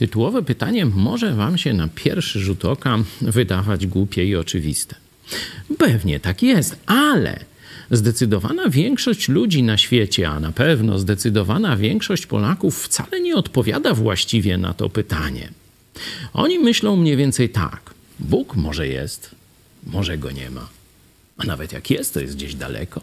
Tytułowe 0.00 0.42
pytanie 0.42 0.86
może 0.86 1.34
Wam 1.34 1.58
się 1.58 1.72
na 1.72 1.88
pierwszy 1.88 2.40
rzut 2.40 2.64
oka 2.64 2.98
wydawać 3.20 3.86
głupie 3.86 4.24
i 4.24 4.36
oczywiste. 4.36 4.96
Pewnie 5.78 6.20
tak 6.20 6.42
jest, 6.42 6.76
ale 6.86 7.44
zdecydowana 7.90 8.68
większość 8.68 9.28
ludzi 9.28 9.62
na 9.62 9.78
świecie, 9.78 10.28
a 10.28 10.40
na 10.40 10.52
pewno 10.52 10.98
zdecydowana 10.98 11.76
większość 11.76 12.26
Polaków 12.26 12.82
wcale 12.82 13.20
nie 13.20 13.36
odpowiada 13.36 13.94
właściwie 13.94 14.58
na 14.58 14.74
to 14.74 14.90
pytanie. 14.90 15.52
Oni 16.32 16.58
myślą 16.58 16.96
mniej 16.96 17.16
więcej 17.16 17.48
tak: 17.48 17.94
Bóg 18.18 18.56
może 18.56 18.88
jest, 18.88 19.30
może 19.86 20.18
go 20.18 20.30
nie 20.30 20.50
ma. 20.50 20.68
A 21.36 21.44
nawet 21.44 21.72
jak 21.72 21.90
jest, 21.90 22.14
to 22.14 22.20
jest 22.20 22.36
gdzieś 22.36 22.54
daleko. 22.54 23.00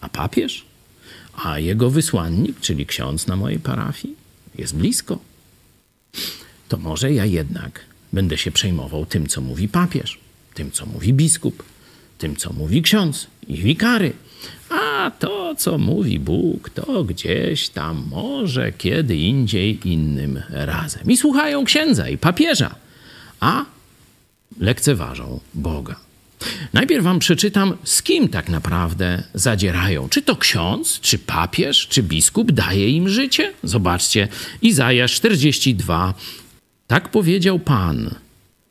A 0.00 0.08
papież? 0.08 0.64
A 1.44 1.58
jego 1.58 1.90
wysłannik, 1.90 2.60
czyli 2.60 2.86
ksiądz 2.86 3.26
na 3.26 3.36
mojej 3.36 3.58
parafii, 3.58 4.14
jest 4.58 4.76
blisko. 4.76 5.18
To 6.68 6.76
może 6.76 7.12
ja 7.12 7.24
jednak 7.24 7.80
będę 8.12 8.38
się 8.38 8.50
przejmował 8.50 9.06
tym, 9.06 9.26
co 9.26 9.40
mówi 9.40 9.68
papież, 9.68 10.18
tym, 10.54 10.70
co 10.70 10.86
mówi 10.86 11.12
biskup, 11.12 11.62
tym, 12.18 12.36
co 12.36 12.52
mówi 12.52 12.82
ksiądz 12.82 13.26
i 13.48 13.56
wikary. 13.56 14.12
A 14.70 15.10
to, 15.18 15.54
co 15.54 15.78
mówi 15.78 16.20
Bóg, 16.20 16.70
to 16.70 17.04
gdzieś 17.04 17.68
tam 17.68 18.04
może 18.10 18.72
kiedy 18.72 19.16
indziej 19.16 19.88
innym 19.88 20.42
razem. 20.50 21.10
I 21.10 21.16
słuchają 21.16 21.64
księdza 21.64 22.08
i 22.08 22.18
papieża, 22.18 22.74
a 23.40 23.64
lekceważą 24.60 25.40
Boga. 25.54 25.96
Najpierw 26.72 27.04
wam 27.04 27.18
przeczytam, 27.18 27.76
z 27.84 28.02
kim 28.02 28.28
tak 28.28 28.48
naprawdę 28.48 29.22
zadzierają. 29.34 30.08
Czy 30.08 30.22
to 30.22 30.36
ksiądz, 30.36 31.00
czy 31.00 31.18
papież, 31.18 31.86
czy 31.88 32.02
biskup 32.02 32.52
daje 32.52 32.90
im 32.90 33.08
życie? 33.08 33.52
Zobaczcie, 33.62 34.28
Izajasz 34.62 35.14
42. 35.14 36.14
Tak 36.86 37.10
powiedział 37.10 37.58
Pan, 37.58 38.14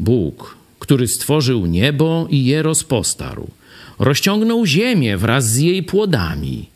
Bóg, 0.00 0.56
który 0.78 1.08
stworzył 1.08 1.66
niebo 1.66 2.26
i 2.30 2.44
je 2.44 2.62
rozpostarł. 2.62 3.48
Rozciągnął 3.98 4.66
ziemię 4.66 5.16
wraz 5.16 5.50
z 5.50 5.56
jej 5.56 5.82
płodami. 5.82 6.68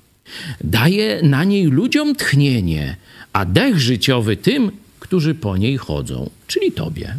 Daje 0.65 1.23
na 1.23 1.45
niej 1.45 1.65
ludziom 1.65 2.15
tchnienie, 2.15 2.97
a 3.33 3.45
dech 3.45 3.79
życiowy 3.81 4.37
tym, 4.37 4.71
którzy 5.01 5.35
po 5.35 5.57
niej 5.57 5.77
chodzą, 5.77 6.31
czyli 6.47 6.73
tobie. 6.73 7.17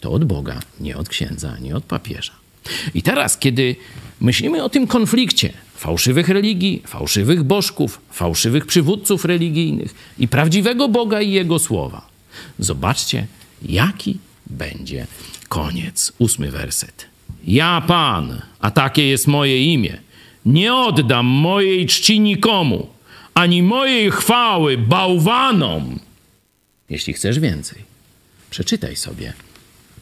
To 0.00 0.12
od 0.12 0.24
Boga, 0.24 0.60
nie 0.80 0.96
od 0.96 1.08
księdza, 1.08 1.56
nie 1.60 1.76
od 1.76 1.84
papieża. 1.84 2.41
I 2.94 3.02
teraz, 3.02 3.38
kiedy 3.38 3.76
myślimy 4.20 4.62
o 4.62 4.68
tym 4.68 4.86
konflikcie 4.86 5.52
fałszywych 5.76 6.28
religii, 6.28 6.82
fałszywych 6.86 7.42
bożków, 7.42 8.00
fałszywych 8.12 8.66
przywódców 8.66 9.24
religijnych 9.24 9.94
i 10.18 10.28
prawdziwego 10.28 10.88
Boga 10.88 11.20
i 11.20 11.30
Jego 11.30 11.58
słowa, 11.58 12.06
zobaczcie, 12.58 13.26
jaki 13.62 14.18
będzie 14.46 15.06
koniec. 15.48 16.12
Ósmy 16.18 16.50
werset. 16.50 17.06
Ja, 17.46 17.82
Pan, 17.86 18.42
a 18.60 18.70
takie 18.70 19.06
jest 19.06 19.26
moje 19.26 19.64
imię, 19.72 19.98
nie 20.46 20.74
oddam 20.74 21.26
mojej 21.26 21.86
czci 21.86 22.20
nikomu, 22.20 22.88
ani 23.34 23.62
mojej 23.62 24.10
chwały 24.10 24.78
bałwanom. 24.78 25.98
Jeśli 26.90 27.12
chcesz 27.12 27.38
więcej, 27.38 27.78
przeczytaj 28.50 28.96
sobie 28.96 29.32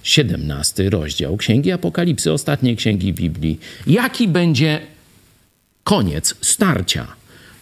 17 0.03 0.91
rozdział 0.91 1.37
Księgi 1.37 1.73
Apokalipsy, 1.73 2.33
ostatniej 2.33 2.77
księgi 2.77 3.13
Biblii. 3.13 3.61
Jaki 3.87 4.29
będzie 4.29 4.81
koniec 5.85 6.35
starcia 6.41 7.07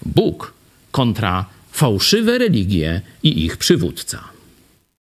Bóg 0.06 0.54
kontra 0.90 1.46
fałszywe 1.72 2.38
religie 2.38 3.00
i 3.22 3.44
ich 3.44 3.56
przywódca? 3.56 4.37